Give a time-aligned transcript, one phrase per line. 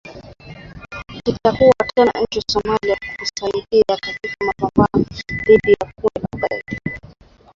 [1.25, 5.05] Kitakuwa tena nchini Somalia kusaidia katika mapambano
[5.45, 6.97] dhidi ya kundi la kigaidi